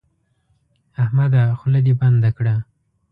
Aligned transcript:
احمده 1.03 1.41
خوله 1.59 1.79
دې 1.85 1.93
بنده 2.01 2.29
کړه. 2.37 2.55